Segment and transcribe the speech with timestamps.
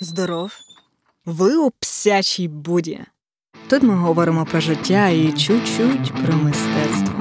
[0.00, 0.52] Здоров.
[1.24, 3.00] Ви у псячій буді.
[3.68, 7.20] Тут ми говоримо про життя і чуть-чуть про мистецтво.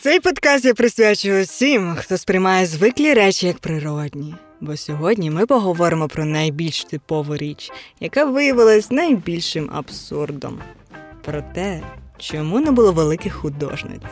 [0.00, 4.34] Цей подкаст я присвячую всім, хто сприймає звиклі речі як природні.
[4.60, 10.58] Бо сьогодні ми поговоримо про найбільш типову річ, яка виявилась найбільшим абсурдом.
[11.22, 11.82] Про те,
[12.24, 14.02] чому не було великих художниць.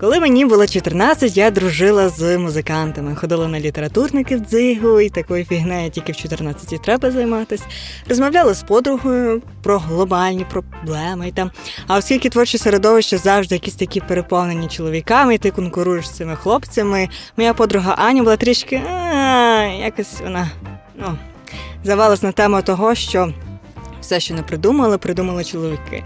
[0.00, 5.44] Коли мені було 14, я дружила з музикантами, ходила на літературники в дзигу і такою
[5.44, 7.64] фігнею тільки в 14 треба займатися.
[8.08, 11.28] Розмовляла з подругою про глобальні проблеми.
[11.28, 11.50] І там.
[11.86, 17.08] А оскільки творче середовище завжди якісь такі переповнені чоловіками, і ти конкуруєш з цими хлопцями,
[17.36, 18.82] моя подруга Аня була трішки
[19.80, 20.50] якось вона
[20.94, 21.18] ну,
[21.84, 23.32] завалась на тему того, що
[24.00, 26.04] все, що не придумали, придумали чоловіки.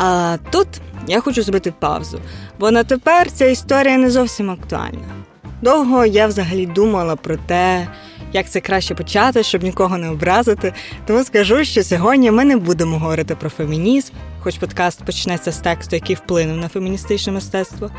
[0.00, 0.68] А тут
[1.06, 2.20] я хочу зробити паузу,
[2.58, 5.24] бо на тепер ця історія не зовсім актуальна.
[5.62, 7.88] Довго я взагалі думала про те,
[8.32, 10.72] як це краще почати, щоб нікого не образити.
[11.06, 15.96] Тому скажу, що сьогодні ми не будемо говорити про фемінізм, хоч подкаст почнеться з тексту,
[15.96, 17.90] який вплинув на феміністичне мистецтво,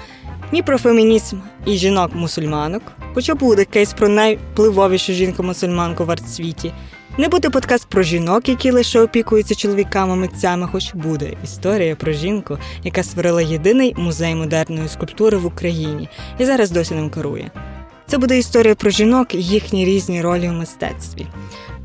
[0.52, 2.82] ні про фемінізм і жінок-мусульманок,
[3.14, 6.72] хоча буде кейс про найвпливовішу жінку-мусульманку в артсвіті.
[7.20, 13.04] Не буде подкаст про жінок, які лише опікуються чоловіками-митцями, хоч буде історія про жінку, яка
[13.04, 17.52] створила єдиний музей модерної скульптури в Україні і зараз досі ним керує.
[18.08, 21.26] Це буде історія про жінок і їхні різні ролі у мистецтві,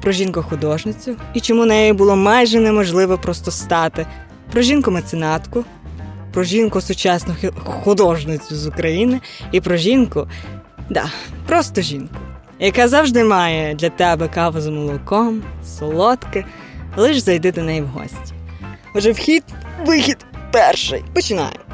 [0.03, 4.07] про жінку-художницю і чому нею було майже неможливо просто стати,
[4.53, 5.65] про жінку-меценатку,
[6.33, 9.21] про жінку сучасну художницю з України
[9.53, 10.29] і про жінку,
[10.91, 11.11] да,
[11.47, 12.17] просто жінку
[12.59, 15.43] яка завжди має для тебе каву з молоком,
[15.79, 16.45] солодке,
[16.97, 18.35] лиш зайди до неї в гості.
[18.95, 19.45] Отже, вхід,
[19.87, 21.05] вихід перший.
[21.15, 21.65] Починаємо.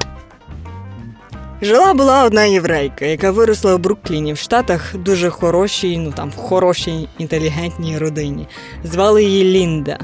[1.62, 7.08] Жила була одна єврейка, яка виросла у Брукліні в Штатах дуже хорошій, ну там хорошій
[7.18, 8.48] інтелігентній родині.
[8.84, 9.98] Звали її Лінда.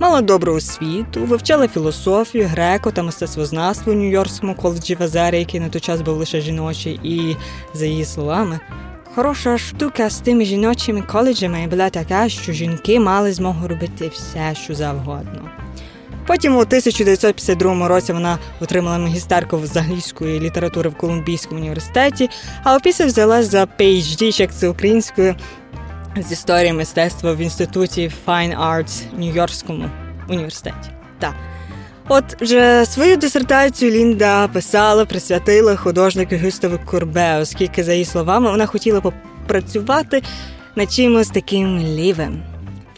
[0.00, 5.80] Мала добру освіту, вивчала філософію, греко та мистецтвознавство у Нью-Йоркському коледжі Вазарі, який на той
[5.80, 7.36] час був лише жіночий, і,
[7.74, 8.60] за її словами,
[9.14, 14.74] Хороша штука з тими жіночими коледжами була така, що жінки мали змогу робити все, що
[14.74, 15.50] завгодно.
[16.26, 22.30] Потім у 1952 році вона отримала магістерку з англійської літератури в Колумбійському університеті,
[22.64, 25.34] а опісля взяла за PhD, як це українською,
[26.16, 29.88] з історії мистецтва в інституті Fine Arts Нью-Йоркському
[30.28, 30.90] університеті.
[31.18, 31.34] Так.
[32.08, 38.66] От вже свою дисертацію Лінда писала, присвятила художнику Гюставу Курбе, оскільки, за її словами, вона
[38.66, 40.22] хотіла попрацювати
[40.76, 42.42] над чимось таким лівим.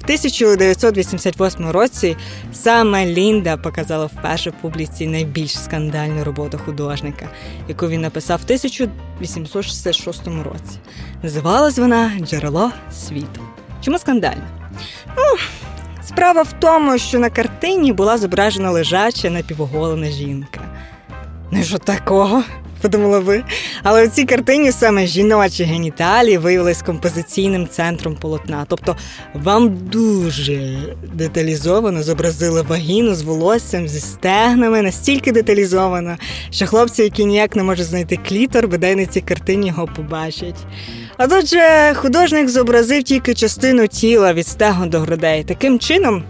[0.01, 2.17] В 1988 році
[2.53, 7.29] саме Лінда показала вперше в публіці найбільш скандальну роботу художника,
[7.69, 10.79] яку він написав в 1866 році.
[11.23, 13.41] Називалась вона Джерело світу.
[13.81, 14.49] Чому скандальна?
[15.17, 15.25] Ну,
[16.15, 20.61] Справа в тому, що на картині була зображена лежача напівоголена жінка.
[21.51, 22.43] Не що такого?
[22.95, 23.43] Подумала ви.
[23.83, 28.67] Але в цій картині саме жіночі геніталії виявились композиційним центром полотна.
[28.69, 28.97] Тобто
[29.34, 30.78] вам дуже
[31.15, 36.17] деталізовано зобразили вагіну з волоссям, зі стегнами, настільки деталізовано,
[36.50, 40.67] що хлопці, які ніяк не можуть знайти клітор, бодай на цій картині його побачать.
[41.17, 45.44] А тут же художник зобразив тільки частину тіла від стегон до грудей.
[45.44, 46.25] Таким чином.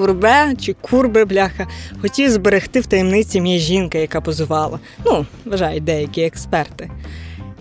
[0.00, 1.66] Курбе чи курби бляха,
[2.00, 4.78] хотів зберегти в таємниці мій жінка, яка позувала.
[5.06, 6.90] Ну, вважають деякі експерти.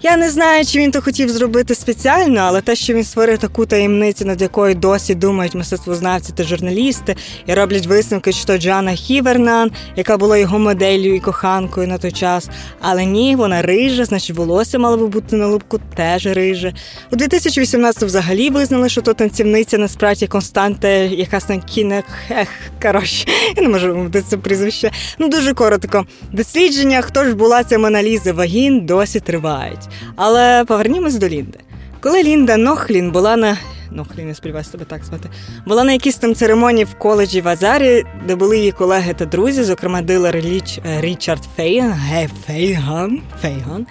[0.01, 3.65] Я не знаю, чи він то хотів зробити спеціально, але те, що він створив таку
[3.65, 7.15] таємницю, над якою досі думають мистецтвознавці та журналісти,
[7.45, 12.49] і роблять висновки, що Джана Хівернан, яка була його моделлю і коханкою на той час.
[12.81, 16.73] Але ні, вона рижа, значить волосся мало би бути на лубку теж риже.
[17.11, 22.05] У 2018 взагалі визнали, що то танцівниця насправді Константе, якась на кінек.
[22.29, 22.47] Ех,
[22.81, 23.27] коротше,
[23.57, 24.91] я не можу це прізвище.
[25.17, 26.05] Ну дуже коротко.
[26.31, 29.88] Дослідження, хто ж була ця Моналіза вагін, досі тривають.
[30.15, 31.59] Але повернімось до Лінди.
[32.01, 33.57] Коли Лінда Нохлін була на
[33.91, 35.29] Нохлін, я сподіваюся тебе так звати,
[35.65, 39.63] була на якійсь там церемонії в коледжі в Азарі, де були її колеги та друзі,
[39.63, 43.87] зокрема дилер Річ, е, Річард Фейган, Фейган, Фейган.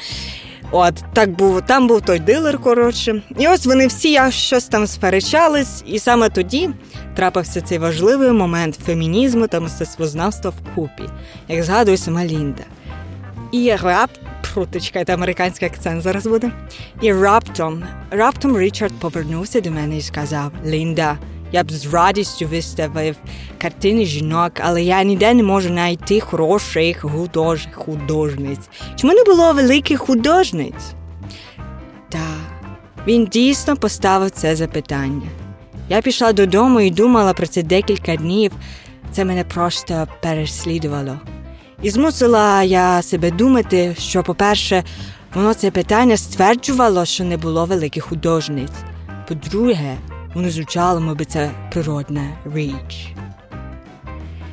[0.70, 3.22] От так був там був той дилер, коротше.
[3.38, 6.70] І ось вони всі щось там сперечались, і саме тоді
[7.16, 11.02] трапився цей важливий момент фемінізму та мистецтвознавства вкупі,
[11.48, 12.62] як згадує сама Лінда.
[13.52, 16.50] І раптом Фу, чекайте, американський акцент зараз буде.
[17.00, 21.18] І раптом, раптом Річард повернувся до мене і сказав: Лінда,
[21.52, 23.16] Я б з радістю виставив
[23.58, 27.68] картини жінок, але я ніде не можу знайти хороших худож...
[27.74, 28.68] художниць.
[28.96, 30.92] Чому не було великих художниць?
[32.08, 32.26] Та
[33.06, 35.28] він дійсно поставив це запитання.
[35.88, 38.52] Я пішла додому і думала про це декілька днів.
[39.12, 41.18] Це мене просто переслідувало.
[41.82, 44.84] І змусила я себе думати, що, по-перше,
[45.34, 48.70] воно це питання стверджувало, що не було великих художниць.
[49.28, 49.96] По-друге,
[50.34, 52.22] воно звучало, мовби це природна
[52.54, 53.14] річ.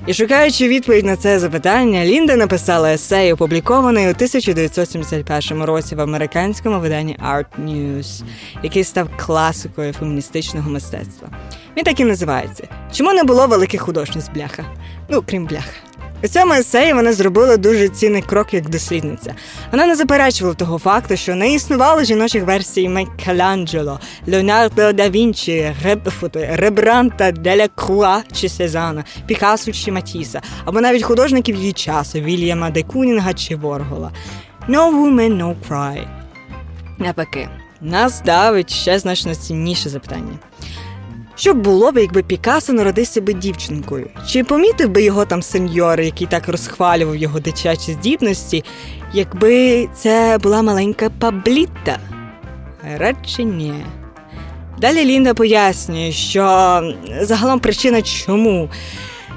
[0.08, 6.80] І шукаючи відповідь на це запитання, Лінда написала есей, опублікований у 1971 році в американському
[6.80, 8.24] виданні Art News,
[8.64, 11.30] який став класикою феміністичного мистецтва.
[11.78, 14.64] Він так і називається Чому не було великих художниць бляха?
[15.10, 15.85] Ну, крім бляха.
[16.26, 19.36] У цьому есеї вона зробила дуже цінний крок як дослідниця.
[19.72, 26.10] Вона не заперечувала того факту, що не існувало жіночих версій Майкеланджело, Леонардо да Вінчі, Реб,
[26.34, 32.84] Ребранта, Деля Круа чи Сезана, Пікасу чи Матіса, або навіть художників її часу Вільяма де
[32.84, 34.12] Кунінга чи Воргола.
[34.70, 36.08] No woman, no cry.
[36.98, 37.50] Навпаки,
[37.82, 40.40] нас давить ще значно цінніше запитання.
[41.36, 44.10] Що б було б, якби Пікассо народився би дівчинкою?
[44.28, 48.64] Чи помітив би його там сеньор, який так розхвалював його дитячі здібності,
[49.14, 52.00] якби це була маленька Пабліта?
[52.98, 53.74] Радше ні.
[54.80, 56.44] Далі Лінда пояснює, що
[57.22, 58.70] загалом причина чому.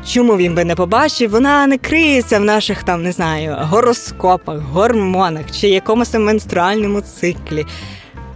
[0.06, 5.44] Чому він би не побачив, вона не криється в наших там, не знаю, гороскопах, гормонах
[5.52, 7.66] чи якомусь менструальному циклі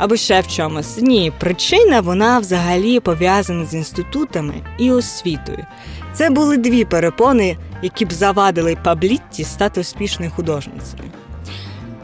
[0.02, 0.99] або ще в чомусь.
[0.99, 5.66] Ні, причина вона взагалі пов'язана з інститутами і освітою.
[6.14, 11.02] Це були дві перепони, які б завадили Паблітті стати успішною художницею.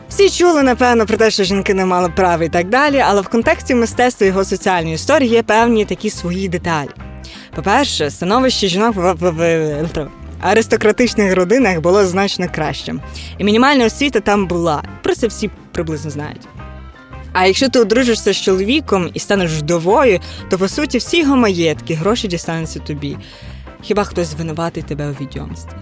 [0.09, 3.29] Всі чули, напевно, про те, що жінки не мали права і так далі, але в
[3.29, 6.91] контексті мистецтва його соціальної історії є певні такі свої деталі.
[7.55, 10.09] По-перше, становище жінок в
[10.41, 13.01] аристократичних родинах було значно кращим,
[13.39, 14.83] і мінімальна освіта там була.
[15.03, 16.49] Про це всі приблизно знають.
[17.41, 20.21] А якщо ти одружишся з чоловіком і станеш вдовою,
[20.51, 23.17] то по суті всі його маєтки, гроші дістануться тобі.
[23.83, 25.73] Хіба хтось звинуватий тебе у відьомстві?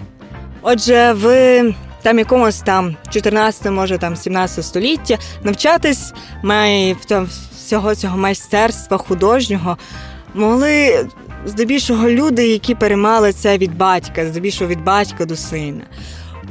[0.62, 6.12] Отже, в там якомусь там 14, може там 17 століття навчатись
[6.42, 7.26] має в
[7.56, 9.76] всього цього майстерства художнього
[10.34, 11.08] могли
[11.46, 15.82] здебільшого люди, які переймали це від батька, здебільшого від батька до сина.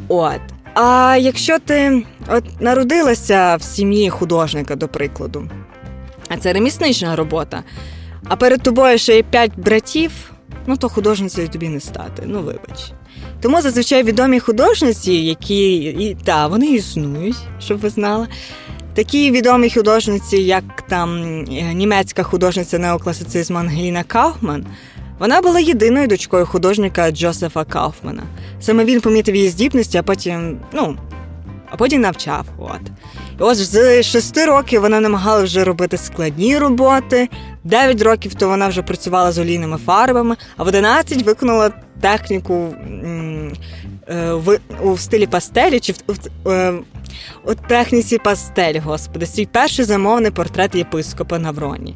[0.08, 0.55] От.
[0.76, 5.50] А якщо ти от народилася в сім'ї художника, до прикладу,
[6.30, 7.64] а це реміснична робота,
[8.28, 10.12] а перед тобою ще є п'ять братів,
[10.68, 12.92] ну то художницею тобі не стати, ну вибач.
[13.42, 18.28] Тому зазвичай відомі художниці, які і та вони існують, щоб ви знали.
[18.94, 21.20] Такі відомі художниці, як там
[21.52, 24.66] е, німецька художниця неокласицизму Ангеліна Кауфман,
[25.20, 28.24] вона була єдиною дочкою художника Джозефа Кауфмана.
[28.60, 30.98] Саме він помітив її здібності, а потім, ну,
[31.70, 32.46] а потім навчав.
[32.58, 32.82] От.
[33.40, 37.30] І ось з шести років вона намагалася вже робити складні роботи.
[37.64, 41.72] Дев'ять років то вона вже працювала з олійними фарбами, а в одинадцять виконала
[42.02, 42.76] техніку
[44.10, 45.98] е, в, у стилі пастелі чи в,
[46.44, 46.74] в, е,
[47.46, 51.96] у техніці пастель, господи, свій перший замовний портрет єпископа Навроні.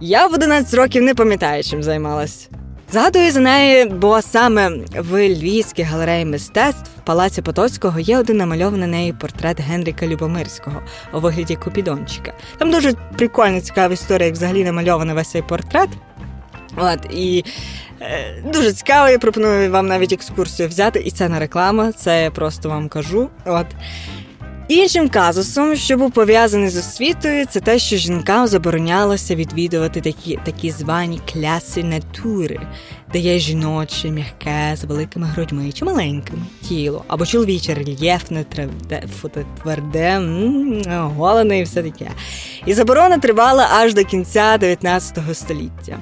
[0.00, 2.48] Я в 11 років не пам'ятаю, чим займалась.
[2.92, 8.88] Згадую за неї, бо саме в Львівській галереї мистецтв в Палаці Потоцького є один намальований
[8.88, 10.82] неї портрет Генріка Любомирського
[11.12, 12.32] у вигляді Купідончика.
[12.58, 15.88] Там дуже прикольна, цікава історія, як взагалі намальований весь цей портрет.
[16.76, 17.44] От, І
[18.00, 21.00] е, дуже цікаво, я пропоную вам навіть екскурсію взяти.
[21.00, 23.30] І це не реклама, це я просто вам кажу.
[23.44, 23.66] От.
[24.68, 30.70] Іншим казусом, що був пов'язаний з освітою, це те, що жінкам заборонялося відвідувати такі такі
[30.70, 32.60] звані кляси натури,
[33.12, 38.44] де є жіноче, м'яке, з великими грудьми чи маленькими тіло, або чоловіче рельєфне,
[39.62, 40.20] тверде,
[40.92, 42.10] голене і все таке.
[42.66, 45.98] І заборона тривала аж до кінця 19 століття.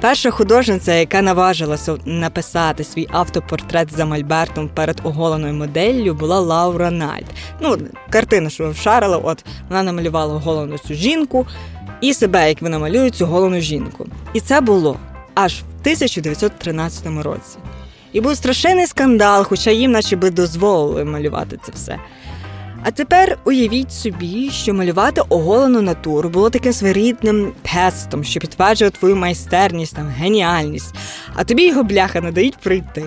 [0.00, 7.26] Перша художниця, яка наважилася написати свій автопортрет за мольбертом перед оголеною моделлю, була Лаура Найт.
[7.60, 7.78] Ну,
[8.10, 11.46] картина, що ви вшарили, от вона намалювала оголену цю жінку
[12.00, 14.06] і себе, як вона малює цю голену жінку.
[14.32, 14.96] І це було
[15.34, 17.58] аж в 1913 році.
[18.12, 21.98] І був страшенний скандал, хоча їм, наче би, дозволили малювати це все.
[22.82, 29.16] А тепер уявіть собі, що малювати оголену натуру було таким своєрідним тестом, що підтверджує твою
[29.16, 30.94] майстерність, там, геніальність,
[31.34, 33.04] а тобі його бляха не дають прийти.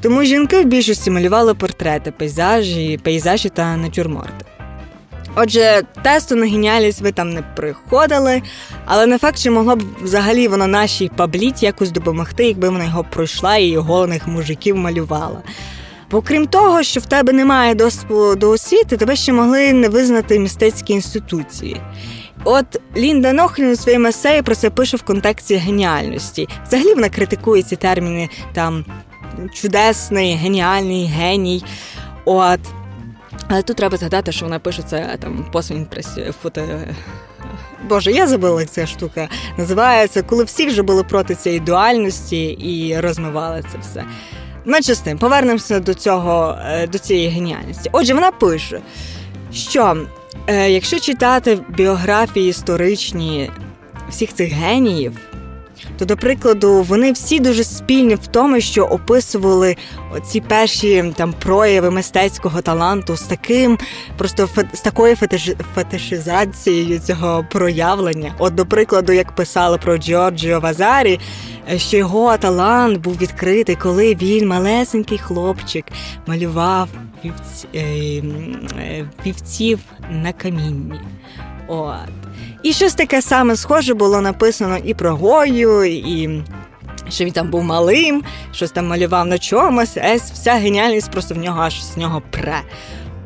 [0.00, 4.44] Тому жінки в більшості малювали портрети, пейзажі, пейзажі та натюрморти.
[5.36, 8.42] Отже, тесту на геніальність ви там не приходили,
[8.84, 13.04] але не факт, чи могло б взагалі воно нашій пабліті якось допомогти, якби вона його
[13.10, 15.42] пройшла і голених мужиків малювала.
[16.10, 20.38] Бо крім того, що в тебе немає доступу до освіти, тебе ще могли не визнати
[20.38, 21.80] мистецькі інституції.
[22.44, 26.48] От Лінда Нохлін у своєму есеї про це пише в контексті геніальності.
[26.66, 28.84] Взагалі вона критикує ці терміни там
[29.52, 31.64] чудесний, геніальний, геній.
[32.24, 32.60] От.
[33.48, 36.62] Але тут треба згадати, що вона пише це там постімпресі фото.
[37.88, 43.00] Боже, я забула, як ця штука називається, коли всі вже були проти цієї дуальності і
[43.00, 44.04] розмивали це все.
[44.68, 47.90] Менше з тим, повернемося до цього, е, до цієї геніальності.
[47.92, 48.80] Отже, вона пише,
[49.52, 49.96] що
[50.46, 53.50] е, якщо читати біографії історичні
[54.10, 55.18] всіх цих геніїв,
[55.98, 59.76] то, до прикладу, вони всі дуже спільні в тому, що описували
[60.26, 63.78] ці перші там прояви мистецького таланту з таким,
[64.16, 65.50] просто з такою фетиш...
[65.74, 68.34] фетишизацією цього проявлення.
[68.38, 71.20] От, до прикладу, як писали про Джорджіо Вазарі,
[71.76, 75.84] що його талант був відкритий, коли він, малесенький хлопчик,
[76.26, 76.88] малював.
[77.24, 77.32] Е,
[77.74, 79.80] е, вівців
[80.10, 81.00] на камінні.
[81.66, 82.27] От.
[82.62, 86.42] І щось таке саме схоже було написано і про Гою, і
[87.08, 88.22] що він там був малим,
[88.52, 92.60] щось там малював на чомусь, ес вся геніальність просто в нього аж з нього пре.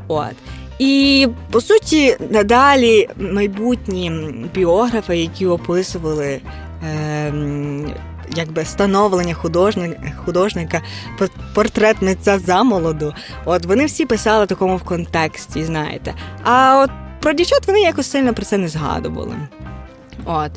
[0.08, 0.34] От.
[0.78, 4.12] І по суті, надалі майбутні
[4.54, 6.40] біографи, які описували.
[6.84, 7.32] Е,
[8.36, 10.82] Якби становлення художника, художника,
[11.54, 16.14] портрет митця замолоду, от вони всі писали такому в контексті, знаєте.
[16.44, 16.90] А от
[17.22, 19.36] про дівчат вони якось сильно про це не згадували.
[20.24, 20.50] От.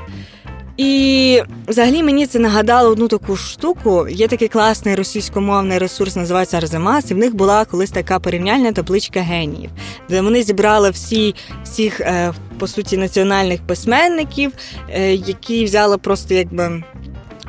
[0.77, 4.07] І взагалі мені це нагадало одну таку штуку.
[4.09, 9.21] Є такий класний російськомовний ресурс, називається Арзамас, і в них була колись така порівняльна табличка
[9.21, 9.69] геніїв,
[10.09, 14.51] де вони зібрали всі всіх, е, по суті, національних письменників,
[14.89, 16.83] е, які взяли просто якби.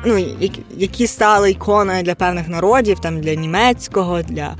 [0.05, 0.25] Ну,
[0.77, 4.55] які стали іконою для певних народів, там для німецького, для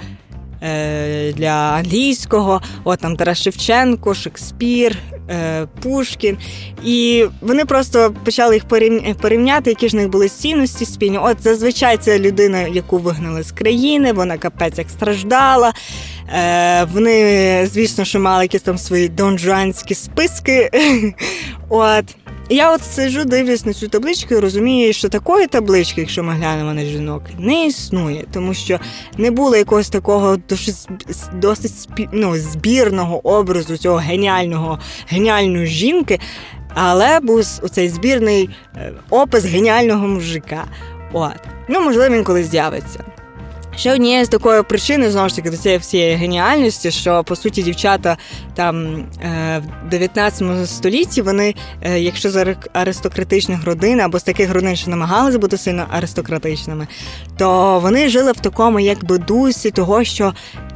[1.36, 4.98] для англійського, от там Тарас Шевченко, Шекспір,
[5.30, 6.38] е, Пушкін.
[6.86, 8.66] І вони просто почали їх
[9.18, 11.18] порівняти, які ж них були цінності спільні.
[11.18, 15.74] От зазвичай це людина, яку вигнали з країни, вона капець як страждала.
[16.34, 20.70] Е, вони, звісно, що мали якісь там свої донжуанські списки.
[21.70, 22.06] От.
[22.50, 26.74] Я от сижу, дивлюсь на цю табличку і розумію, що такої таблички, якщо ми глянемо
[26.74, 28.80] на жінок, не існує, тому що
[29.18, 30.38] не було якогось такого
[31.34, 36.20] досить ну, збірного образу цього геніального геніальної жінки,
[36.74, 40.64] але був оцей збірний е, опис геніального мужика.
[41.14, 41.38] От.
[41.70, 43.04] Ну, можливо, він колись з'явиться.
[43.78, 47.64] Ще однією з такої причини, знову ж таки, до цієї всієї геніальності, що по суті
[47.64, 48.18] дівчата
[48.56, 54.76] там е, в 19 столітті вони, е, якщо з аристократичних родин або з таких родин,
[54.76, 56.88] що намагалися бути сильно аристократичними,
[57.38, 60.34] то вони жили в такому якби дусі того, що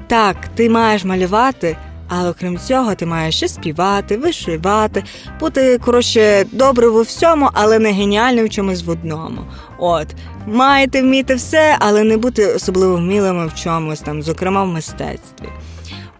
[0.08, 1.77] так, ти маєш малювати.
[2.17, 5.03] Але окрім цього, ти маєш ще співати, вишивати,
[5.39, 9.41] бути коротше добре у всьому, але не геніальним в чомусь в одному.
[9.83, 10.07] От
[10.47, 15.50] маєте вміти все, але не бути особливо вмілими в чомусь там, зокрема в мистецтві.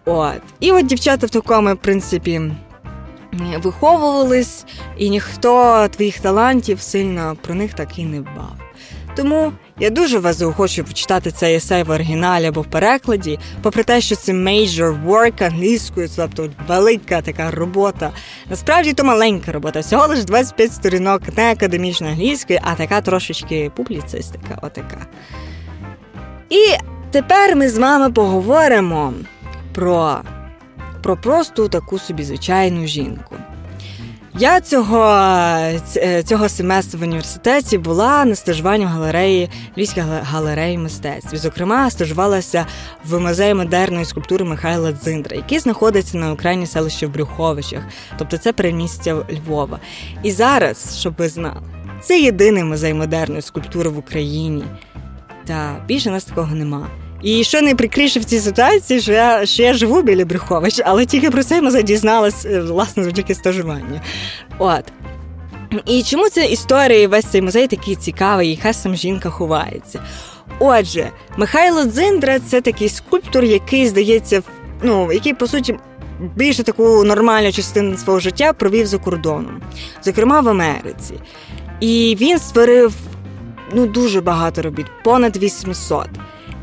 [0.04, 0.40] От.
[0.60, 2.40] І от дівчата в такому, в принципі,
[3.62, 4.64] виховувались,
[4.98, 8.56] і ніхто твоїх талантів сильно про них так і не бав.
[9.16, 14.00] Тому я дуже вас заохочую почитати цей есей в оригіналі або в перекладі, попри те,
[14.00, 18.10] що це major work англійською, тобто велика така робота.
[18.50, 24.58] Насправді то маленька робота, всього лише 25 сторінок, не академічна англійської, а така трошечки публіцистика.
[24.62, 25.06] Отака.
[26.50, 26.66] І
[27.10, 29.14] тепер ми з вами поговоримо
[29.74, 30.20] про,
[31.02, 33.36] про просту таку собі звичайну жінку.
[34.38, 35.04] Я цього
[35.96, 41.36] е, цього семестру в університеті була на стажуванні в галереї Львівської галереї мистецтв.
[41.36, 42.66] Зокрема, стажувалася
[43.04, 47.82] в музеї модерної скульптури Михайла Дзиндра, який знаходиться на окраїні селища в Брюховичах,
[48.18, 49.78] тобто це перемістя Львова.
[50.22, 51.60] І зараз, щоб ви знали,
[52.00, 54.64] це єдиний музей модерної скульптури в Україні.
[55.44, 56.88] Та більше нас такого нема.
[57.22, 61.30] І що найприкріше в цій ситуації, що я що я живу біля Брюхович, але тільки
[61.30, 64.00] про це я дізналась, е, власне, завдяки стажуванню.
[64.58, 64.84] От.
[65.86, 70.02] І чому ця історія і весь цей музей такий цікавий, і хай сам жінка ховається?
[70.58, 74.42] Отже, Михайло Дзиндра це такий скульптор, який, здається,
[74.82, 75.78] ну, який, по суті,
[76.36, 79.62] більше таку нормальну частину свого життя провів за кордоном,
[80.04, 81.14] зокрема в Америці.
[81.80, 82.94] І він створив
[83.72, 86.08] ну, дуже багато робіт, понад 800.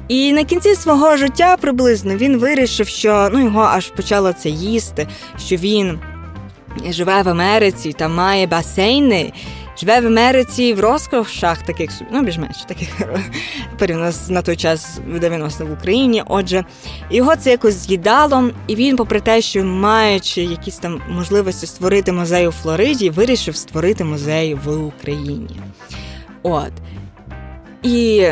[0.09, 5.07] І на кінці свого життя приблизно він вирішив, що ну його аж почало це їсти,
[5.37, 5.99] що він
[6.89, 9.33] живе в Америці та має басейни.
[9.79, 12.89] Живе в Америці в розкошах таких ну більш-менш таких
[13.79, 16.23] порівняно на той час в 90 в Україні.
[16.27, 16.65] Отже,
[17.09, 22.47] його це якось з'їдало, і він, попри те, що маючи якісь там можливості створити музей
[22.47, 25.59] у Флориді, вирішив створити музей в Україні.
[26.43, 26.71] От.
[27.83, 28.27] І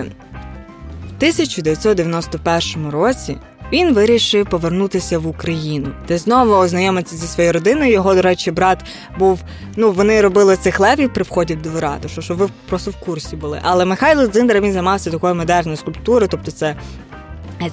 [1.18, 3.38] 1991 році
[3.74, 7.92] він вирішив повернутися в Україну, де знову ознайомиться зі своєю родиною.
[7.92, 8.84] Його, до речі, брат
[9.20, 9.40] був.
[9.76, 11.70] Ну, вони робили цих левів при вході до
[12.10, 13.60] що, що ви просто в курсі були.
[13.64, 16.76] Але Михайло Дзиндер він займався такою модерною скульптурою, тобто це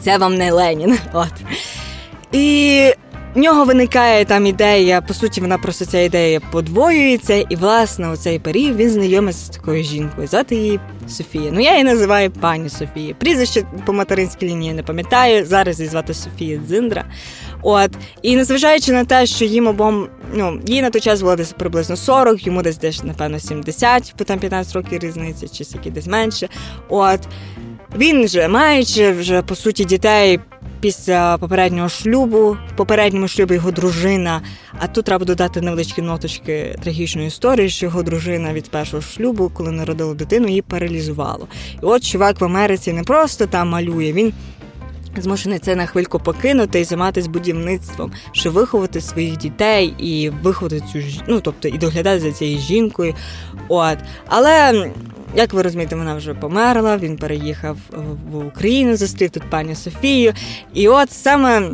[0.02, 0.98] це вам не Ленін.
[1.12, 1.32] От.
[2.32, 2.92] І
[3.34, 8.16] в нього виникає там ідея, по суті, вона просто ця ідея подвоюється, і, власне, у
[8.16, 10.26] цей період він знайомиться з такою жінкою.
[10.26, 11.50] Звати її Софія.
[11.52, 13.14] Ну, я її називаю пані Софія.
[13.14, 15.46] Прізвище по материнській лінії не пам'ятаю.
[15.46, 17.04] Зараз її звати Софія Дзиндра.
[17.62, 17.90] От.
[18.22, 21.96] І незважаючи на те, що їм обом, ну, їй на той час було десь приблизно
[21.96, 26.48] 40, йому десь десь, напевно, 70, бо там 15 років різниця, чи скільки десь менше.
[26.88, 27.20] От.
[27.96, 30.40] Він же, маючи вже по суті дітей
[30.84, 34.42] після попереднього шлюбу, в попередньому шлюбі його дружина.
[34.78, 39.70] А тут треба додати невеличкі ноточки трагічної історії, що його дружина від першого шлюбу, коли
[39.70, 41.48] народила дитину, її паралізувало.
[41.74, 44.32] І от чувак в Америці не просто там малює, він.
[45.16, 50.98] Змушений це на хвильку покинути і займатися будівництвом, щоб виховати своїх дітей і виховати цю
[51.28, 53.14] ну, тобто і доглядати за цією жінкою.
[53.68, 53.98] От.
[54.26, 54.86] Але
[55.36, 56.96] як ви розумієте, вона вже померла.
[56.96, 57.76] Він переїхав
[58.30, 60.32] в Україну, зустрів тут пані Софію.
[60.74, 61.70] І от саме.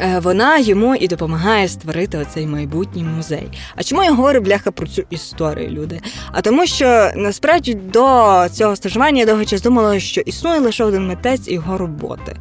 [0.00, 3.48] Е, вона йому і допомагає створити оцей майбутній музей.
[3.76, 6.00] А чому я говорю бляха про цю історію, люди?
[6.32, 11.06] А тому, що насправді до цього стажування я довго час думала, що існує лише один
[11.06, 12.36] митець і його роботи.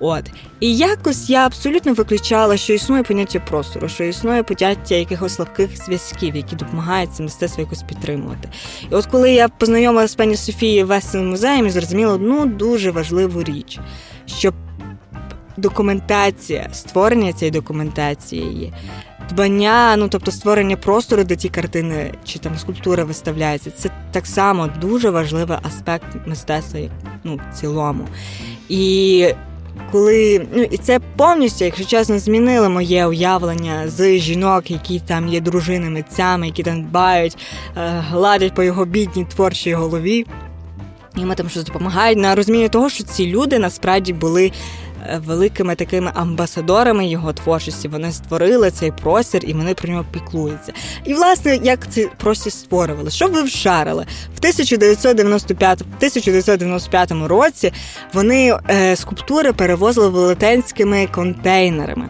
[0.00, 5.84] От і якось я абсолютно виключала, що існує поняття простору, що існує поняття якихось слабких
[5.84, 8.48] зв'язків, які допомагають це мистецтво якось підтримувати.
[8.90, 13.42] І от коли я познайомилася з пані Софією Веселим музеєм, я зрозуміла одну дуже важливу
[13.42, 13.78] річ,
[14.26, 14.52] що
[15.56, 18.72] документація, створення цієї документації,
[19.30, 24.68] дбання, ну тобто створення простору, де ті картини чи там скульптури виставляються, це так само
[24.80, 26.80] дуже важливий аспект мистецтва
[27.24, 28.08] ну, в цілому.
[28.68, 29.26] І
[29.92, 35.40] коли ну і це повністю, якщо чесно, змінило моє уявлення з жінок, які там є
[35.40, 37.36] дружинами митцями, які там дбають,
[37.76, 40.26] е, гладять по його бідній творчій голові.
[41.24, 44.52] Ми там щось допомагають на розуміння того, що ці люди насправді були
[45.26, 47.88] великими такими амбасадорами його творчості.
[47.88, 50.72] Вони створили цей простір і вони про нього піклуються.
[51.04, 53.10] І, власне, як ці простір створювали?
[53.10, 54.06] Що ви вшарили?
[54.34, 57.72] В 1995 в 1995 році
[58.12, 62.08] вони е, скульптури перевозили велетенськими контейнерами.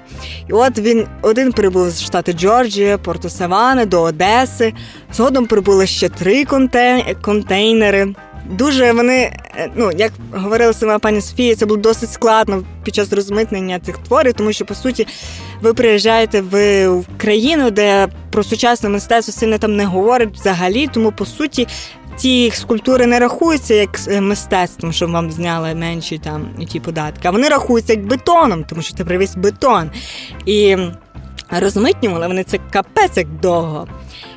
[0.48, 4.72] І от він один прибув з штату Джорджія, Порту Савани до Одеси.
[5.12, 6.44] Згодом прибули ще три
[7.22, 8.14] контейнери.
[8.50, 9.16] Дуже вони,
[9.56, 13.98] е, ну як говорила сама пані Софія, це було досить складно під час розмитнення цих
[13.98, 15.06] творів, тому що по суті
[15.60, 21.26] ви приїжджаєте в країну, де про сучасне мистецтво сильно там не говорять взагалі, тому по
[21.26, 21.66] суті.
[22.16, 27.28] Ті скульптури не рахуються як е, мистецтвом, щоб вам зняли менші там ті податки.
[27.28, 29.90] А вони рахуються як бетоном, тому що ти привіз бетон.
[30.46, 30.76] І
[31.50, 33.88] розмитнювали вони це капець як довго.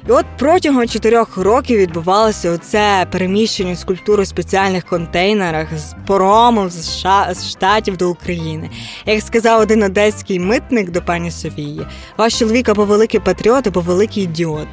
[0.08, 7.50] І от протягом чотирьох років відбувалося оце переміщення скульптури у спеціальних контейнерах з поромом з
[7.50, 8.70] штатів до України.
[9.06, 14.24] Як сказав один одеський митник до пані Софії, ваш чоловік або великий патріот, або великий
[14.24, 14.68] ідіот.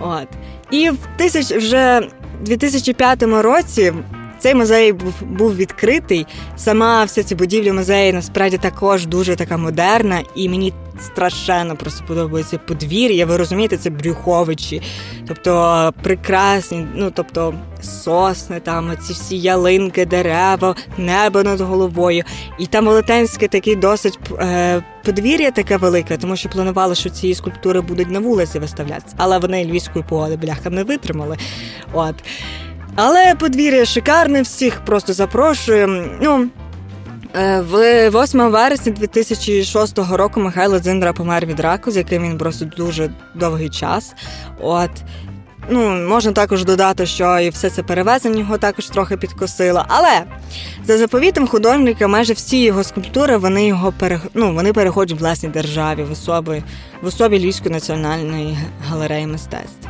[0.00, 0.28] От.
[0.70, 2.08] І в тисяч вже
[2.40, 3.92] 2005 році
[4.38, 6.26] цей музей був був відкритий.
[6.56, 12.58] Сама вся ця будівля музею насправді також дуже така модерна, і мені страшенно просто подобається
[12.58, 13.26] подвір'я.
[13.26, 14.82] Ви розумієте, це брюховичі,
[15.28, 22.24] тобто прекрасні, ну тобто сосни, там ці всі ялинки, дерева, небо над головою.
[22.58, 27.80] І там велетенське такий досить е, подвір'я таке велике, тому що планували, що ці скульптури
[27.80, 31.36] будуть на вулиці виставлятися, але вони львівської погоди бляха не витримали.
[31.92, 32.14] От.
[33.00, 36.04] Але подвір'я шикарне, всіх просто запрошуємо.
[36.22, 36.48] Ну,
[37.36, 42.64] е, в 8 вересня 2006 року Михайло Дзиндра помер від раку, з яким він просто
[42.64, 44.14] дуже довгий час.
[44.60, 44.90] От.
[45.68, 49.84] Ну, Можна також додати, що і все це перевезення його також трохи підкосило.
[49.88, 50.22] Але
[50.84, 54.20] за заповітом художника, майже всі його скульптури вони його пере...
[54.34, 56.62] ну, вони переходять в власній державі в особі
[57.02, 58.58] в особі Львівської національної
[58.88, 59.88] галереї мистецтв.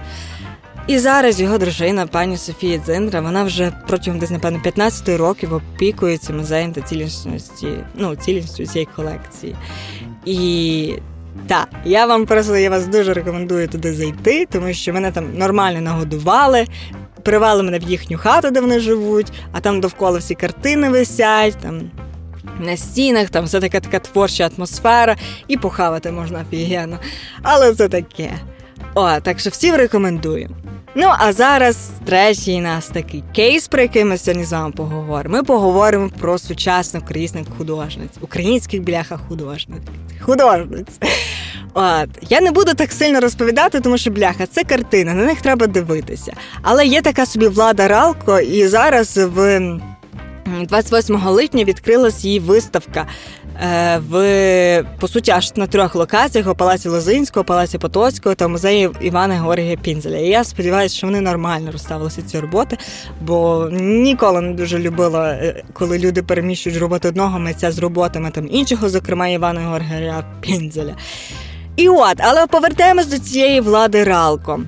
[0.89, 6.33] І зараз його дружина, пані Софія Дзиндра, вона вже протягом десь, напевно, 15 років опікується
[6.33, 9.57] музеєм та цілісності, ну, цілісністю цієї колекції.
[10.25, 10.95] І
[11.47, 15.81] так, я вам просто я вас дуже рекомендую туди зайти, тому що мене там нормально
[15.81, 16.67] нагодували.
[17.23, 21.91] Привели мене в їхню хату, де вони живуть, а там довкола всі картини висять, там
[22.61, 25.17] на стінах, там все така така творча атмосфера,
[25.49, 26.99] і похавати можна офігенно.
[27.43, 28.31] Але це таке.
[28.95, 30.51] О, так що всім рекомендую.
[30.95, 35.37] Ну, а зараз третій нас такий кейс, про який ми сьогодні з вами поговоримо.
[35.37, 39.83] Ми поговоримо про сучасних українських художниць, українських бляха художниць.
[40.21, 40.99] Художниць.
[41.75, 42.09] От.
[42.29, 46.33] Я не буду так сильно розповідати, тому що бляха це картина, на них треба дивитися.
[46.63, 49.61] Але є така собі влада Ралко, і зараз в
[50.69, 53.07] 28 липня відкрилась її виставка
[54.09, 59.35] в по суті аж на трьох локаціях у Палаці Лозинського, Палаці Потоцького та музеї Івана
[59.35, 60.17] Георгія Пінзеля.
[60.17, 62.79] І я сподіваюся, що вони нормально розставилися ці роботи,
[63.21, 68.49] бо ніколи не дуже любила, е, коли люди переміщують роботи одного митця з роботами там
[68.51, 70.97] іншого, зокрема Івана Георгія Пінзеля.
[71.77, 74.61] І от, але повертаємось до цієї влади Ралко.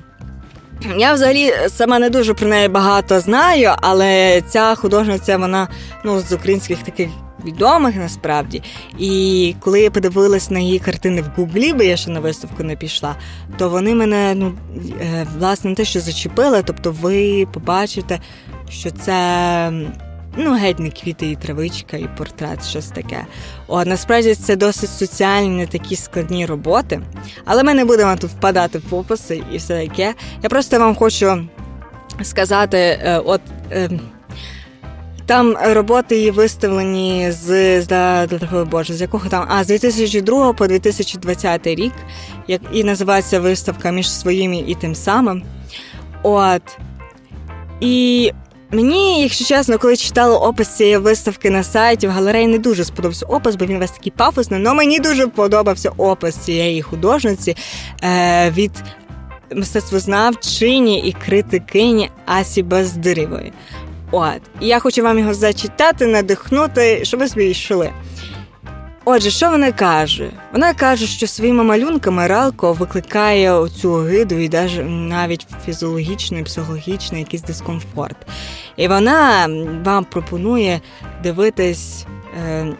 [0.97, 5.67] Я взагалі сама не дуже про неї багато знаю, але ця художниця, вона
[6.05, 7.09] ну, з українських таких
[7.45, 8.63] відомих насправді.
[8.99, 12.75] І коли я подивилась на її картини в Гуглі, бо я ще на виставку не
[12.75, 13.15] пішла,
[13.57, 14.53] то вони мене ну,
[15.01, 18.19] е, власне не те, що зачепили, тобто ви побачите,
[18.69, 19.71] що це.
[20.37, 23.25] Ну, геть не квіти і травичка, і портрет, щось таке.
[23.67, 27.01] О, насправді це досить соціальні, такі складні роботи.
[27.45, 30.13] Але ми не будемо тут впадати в описи і все таке.
[30.43, 31.47] Я просто вам хочу
[32.23, 33.89] сказати: е, от е,
[35.31, 38.27] там роботи її виставлені з з,
[38.71, 41.93] Боже, з якого там, а з 2002 по 2020 рік,
[42.47, 45.43] як і називається виставка між своїми і тим самим.
[46.23, 46.61] От.
[47.79, 48.31] І
[48.71, 53.25] Мені, якщо чесно, коли читала опис цієї виставки на сайті в галереї, не дуже сподобався
[53.25, 57.55] опис, бо він весь такий пафосний, але мені дуже подобався опис цієї художниці
[58.03, 58.71] е, від
[59.55, 63.53] мистецтвознавчині і критикині Асі Бездирівої.
[64.11, 67.91] От, я хочу вам його зачитати, надихнути, щоб ви собі йшли.
[69.05, 70.29] Отже, що вона каже?
[70.53, 74.49] Вона каже, що своїми малюнками Ралко викликає оцю огиду і
[74.83, 78.17] навіть фізіологічний, психологічний якийсь дискомфорт.
[78.77, 79.47] І вона
[79.85, 80.81] вам пропонує
[81.23, 82.05] дивитись
[82.43, 82.73] е,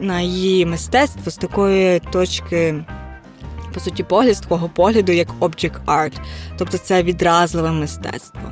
[0.00, 2.74] на її мистецтво з такої точки,
[3.74, 6.12] по суті, погляд, такого погляду, як object art,
[6.58, 8.50] тобто це відразливе мистецтво.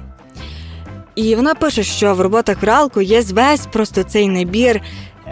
[1.16, 4.80] І вона пише, що в роботах Ралко є весь просто цей набір.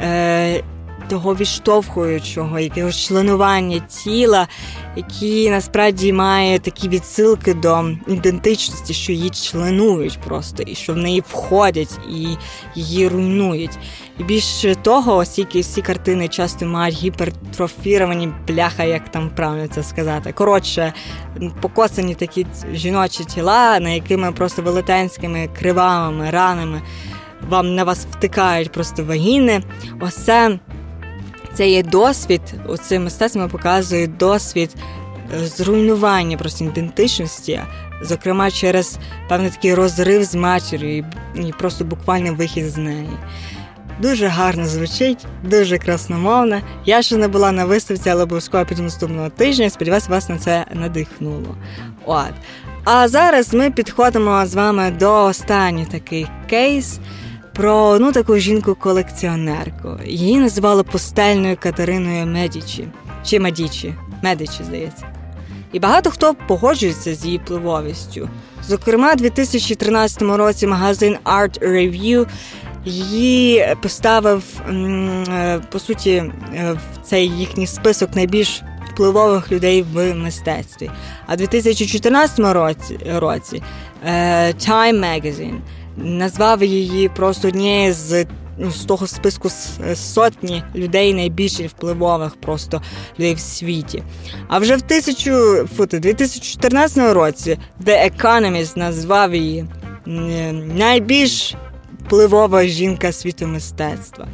[0.03, 0.65] Е,
[1.09, 4.49] того відштовхуючого, якогось членування тіла,
[4.97, 11.23] які насправді має такі відсилки до ідентичності, що її членують просто, і що в неї
[11.29, 12.37] входять і
[12.75, 13.79] її руйнують.
[14.19, 20.33] І більше того, оскільки всі картини часто мають гіпертрофіровані бляха, як там правильно це сказати.
[20.33, 20.93] Коротше,
[21.61, 26.83] покосані такі жіночі тіла, на якими просто велетенськими кривавими ранами.
[27.49, 29.63] Вам на вас втикають просто вагіни.
[30.01, 30.59] Ось це
[31.55, 34.71] це є досвід, оце мистецтво показує досвід
[35.35, 37.61] е, зруйнування просто ідентичності,
[38.03, 43.09] зокрема через певний такий розрив з матір'ю і просто буквальний вихід з неї.
[44.01, 46.61] Дуже гарно звучить, дуже красномовно.
[46.85, 49.71] Я ще не була на виставці, але обов'язково під наступного тижня.
[49.71, 51.57] Сподіваюся, вас на це надихнуло.
[52.05, 52.33] От.
[52.85, 56.99] А зараз ми підходимо з вами до останнього такий кейс
[57.55, 59.89] про одну таку жінку-колекціонерку.
[60.05, 62.89] Її називали постельною Катериною Медічі
[63.25, 65.07] чи Медічі, Медичі, здається.
[65.73, 68.29] І багато хто погоджується з її впливовістю.
[68.69, 72.27] Зокрема, у 2013 році магазин Art Review
[72.85, 78.63] її поставив е, по суті е, в цей їхній список найбільш
[78.93, 80.91] впливових людей в мистецтві.
[81.27, 83.63] А у 2014 році році
[84.05, 85.59] е, Time Magazine
[85.97, 88.27] назвав її просто однією з
[88.59, 89.49] ну, з того списку
[89.95, 92.83] сотні людей найбільш впливових просто
[93.19, 94.03] людей в світі.
[94.49, 99.67] А вже в тисячу, фу, 2014 році The Economist назвав її
[100.77, 101.55] найбільш
[102.05, 104.27] впливова жінка світу мистецтва.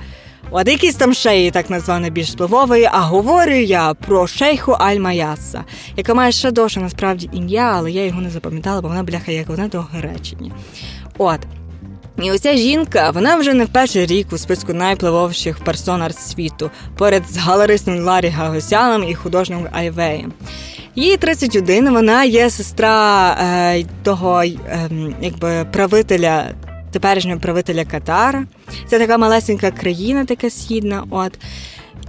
[0.52, 5.60] От якийсь там ще її так назвав найбільш впливовою, а говорю я про шейху Аль-Маяса,
[5.96, 9.48] яка має ще довше насправді ім'я, але я його не запам'ятала, бо вона бляха як
[9.48, 10.52] вона до Гречені.
[11.18, 11.40] От.
[12.22, 17.22] І оця жінка, вона вже не в перший рік у списку найпливовіших персон світу, поряд
[17.30, 20.32] з галеристом Ларі Гагосяном і художником Айвеєм.
[20.96, 24.56] Їй 31, вона є сестра е, того е,
[25.20, 26.50] якби правителя,
[26.90, 28.44] теперішнього правителя Катара.
[28.86, 31.04] Це така малесенька країна, така східна.
[31.10, 31.38] От.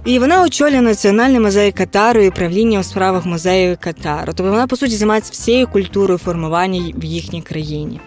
[0.04, 4.26] І вона очолює Національний музей Катару і правління у справах музею Катару.
[4.26, 8.00] Тобто вона, по суті, займається всією культурою формування в їхній країні.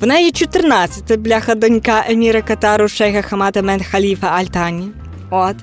[0.00, 4.88] Вона є 14 бляха донька Еміра Катару, шейха Хамата Мен Халіфа Альтані.
[5.30, 5.56] От.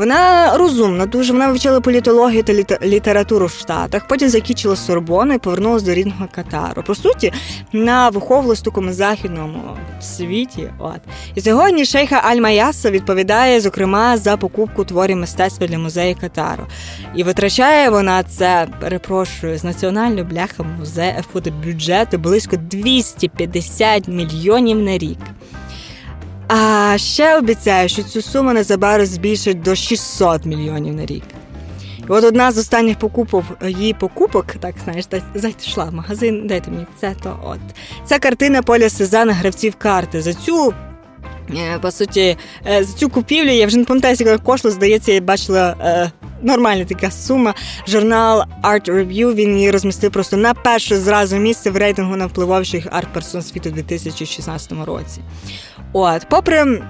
[0.00, 5.86] Вона розумна, дуже вона вивчила політологію та літературу в Штатах, потім закінчила Сорбону і повернулася
[5.86, 6.82] до рідного Катару.
[6.82, 7.32] По суті,
[7.72, 9.62] на виховувалась в такому західному
[10.00, 10.70] світі.
[10.78, 11.00] От
[11.34, 16.66] і сьогодні шейха Аль-Маяса відповідає, зокрема, за покупку творів мистецтва для музею Катару.
[17.14, 21.14] І витрачає вона це, перепрошую, з національного бляха музею
[21.64, 25.18] бюджету близько 250 мільйонів на рік.
[26.52, 31.22] А ще обіцяю, що цю суму незабаром збільшить до 600 мільйонів на рік.
[31.98, 36.86] І от одна з останніх покупок її покупок, так знаєш, зайшла в магазин, дайте мені
[37.00, 37.58] це, то от.
[38.04, 40.22] Це картина Поля Сезана гравців карти.
[40.22, 40.74] За цю.
[41.56, 42.36] Е, по суті,
[42.66, 46.10] е, за цю купівлю я вже не пам'ятаю, яка кошту, здається, я бачила е,
[46.42, 47.54] нормальна така сума.
[47.88, 53.42] Журнал Art Review він її розмістив просто на перше зразу місце в рейтингу найвпливовіших арт-персон
[53.42, 55.20] світу у 2016 році.
[55.92, 56.82] От, попри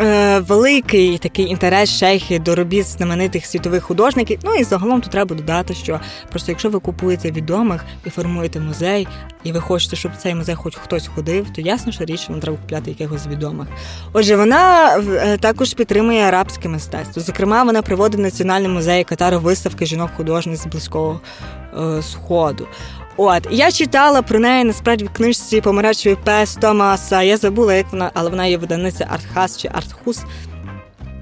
[0.00, 5.36] е, великий такий інтерес шейхи до робіт знаменитих світових художників, ну і загалом тут треба
[5.36, 9.08] додати, що просто якщо ви купуєте відомих і формуєте музей,
[9.44, 12.58] і ви хочете, щоб цей музей хоч хтось ходив, то ясно, що річ вам треба
[12.58, 13.68] купляти якихось відомих.
[14.12, 17.22] Отже, вона е, також підтримує арабське мистецтво.
[17.22, 21.20] Зокрема, вона приводить Національний музей Катару виставки жінок-художниць з близького
[21.78, 22.66] е, сходу.
[23.16, 27.22] От я читала про неї насправді в книжці Помаранчевий пес Томаса.
[27.22, 30.22] Я забула, як вона, але вона є виданиця Артхас чи Артхус.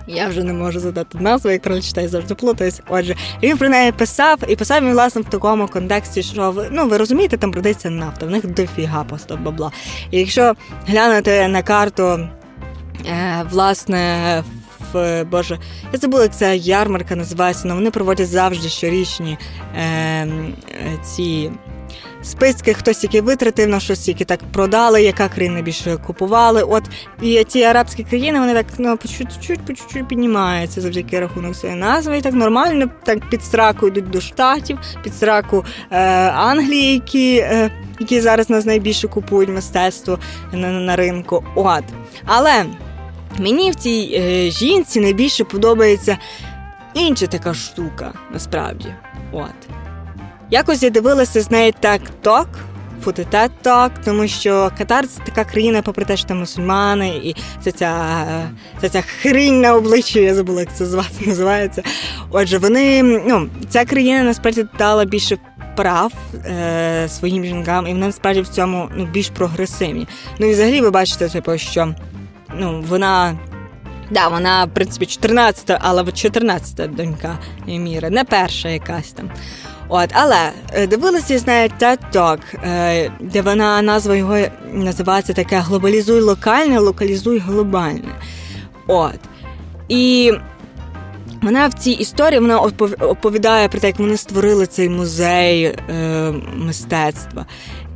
[0.06, 2.80] Я вже не можу задати назву, як прочитаю, завжди плутаюсь.
[2.88, 6.88] Отже, він про неї писав і писав він, власне, в такому контексті, що ви ну
[6.88, 9.70] ви розумієте, там продається нафта, в них дофіга просто бабла.
[10.10, 10.54] І якщо
[10.86, 12.28] глянути на карту,
[13.06, 14.44] е, власне,
[14.92, 15.58] в Боже,
[15.92, 19.38] я забула, як ця ярмарка називається, але вони проводять завжди щорічні
[19.76, 20.28] е,
[21.04, 21.50] ці
[22.22, 26.62] списки, хтось який витратив на щось, які так продали, яка країна більше купували.
[26.62, 26.82] От
[27.22, 31.80] і ті арабські країни вони так ну, по чуть-чуть, по чуть-чуть піднімаються завдяки рахунок своєї
[31.80, 32.18] назви.
[32.18, 35.98] І так нормально так під сраку йдуть до штатів, під сраку е,
[36.30, 37.36] Англії, які.
[37.36, 37.70] Е,
[38.02, 40.18] які зараз нас найбільше купують мистецтво
[40.52, 41.44] на, на ринку.
[41.54, 41.84] От.
[42.24, 42.64] Але
[43.38, 46.18] мені в цій е, жінці найбільше подобається
[46.94, 48.94] інша така штука, насправді.
[49.32, 49.81] От.
[50.52, 52.48] Якось я дивилася з нею так-ток,
[53.04, 58.16] футитет-ток, тому що Катар це така країна, попри те, що там мусульмани, і це ця
[58.80, 61.82] це ця хрінь на обличчі, я забула, як це звати називається.
[62.30, 65.38] Отже, вони ну, ця країна насправді дала більше.
[65.76, 70.08] Прав е, своїм жінкам, і вони насправді в цьому ну, більш прогресивні.
[70.38, 71.94] Ну і взагалі ви бачите, типу, що
[72.54, 73.38] ну, вона
[74.10, 77.38] да, вона, в принципі, 14-та, але 14-та донька
[77.68, 79.30] Еміра, не перша якась там.
[79.94, 84.38] От, Але е, дивилася, знаю, TED Talk, е, де вона назва його
[84.72, 88.18] називається таке глобалізуй локальне, локалізуй глобальне.
[88.86, 89.18] От.
[89.88, 90.32] І
[91.42, 92.60] вона в цій історії вона
[93.00, 95.74] оповідає про те, як вони створили цей музей е,
[96.56, 97.46] мистецтва.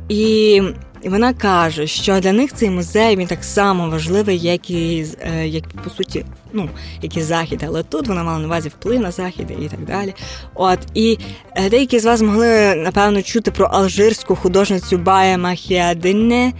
[0.09, 0.61] І
[1.01, 5.47] і вона каже, що для них цей музей він так само важливий, як і е,
[5.47, 6.69] як по суті, ну
[7.01, 7.63] як і захід.
[7.67, 10.13] Але тут вона мала на увазі вплив на захід і так далі.
[10.53, 11.17] От і
[11.55, 16.53] е, деякі з вас могли напевно чути про алжирську художницю Бая Махіадине.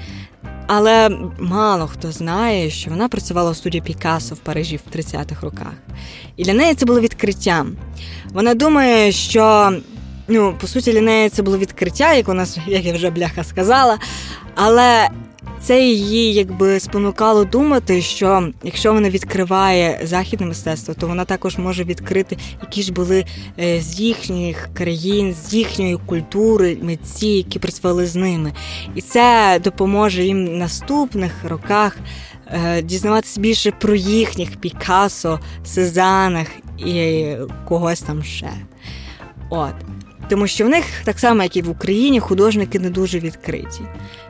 [0.68, 5.74] Але мало хто знає, що вона працювала у студії Пікассо в Парижі в 30-х роках.
[6.38, 7.76] І для неї це було відкриттям.
[8.34, 9.74] Вона думає, що
[10.28, 13.98] ну, по суті, для неї це було відкриття, як вона як я вже бляха сказала.
[14.56, 15.10] Але
[15.62, 21.84] це її якби спонукало думати, що якщо вона відкриває західне мистецтво, то вона також може
[21.84, 23.26] відкрити, які ж були
[23.60, 28.54] е, з їхніх країн, з їхньої культури, митці, які працювали з ними.
[28.96, 31.98] І це допоможе їм в наступних роках
[32.48, 37.26] е, дізнаватися більше про їхніх Пікассо, Сезанах і
[37.68, 38.50] когось там ще.
[39.50, 39.74] От.
[40.30, 43.82] Тому що в них, так само, як і в Україні, художники не дуже відкриті.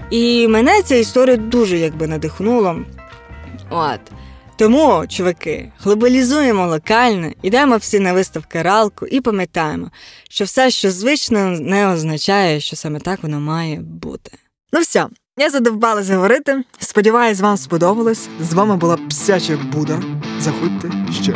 [0.10, 2.76] І мене ця історія дуже якби надихнула.
[3.70, 4.00] От.
[4.58, 9.92] Тому, чуваки, глобалізуємо локально, йдемо всі на виставки ралку і пам'ятаємо,
[10.30, 14.32] що все, що звично, не означає, що саме так воно має бути.
[14.74, 15.08] Ну все,
[15.38, 16.64] я задовбалася говорити.
[16.80, 18.30] Сподіваюсь, вам сподобалось.
[18.40, 20.02] З вами була Псяча Буда.
[20.40, 20.92] Заходьте
[21.24, 21.34] ще.